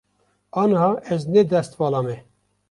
[0.61, 2.19] Aniha ez ne destvala me.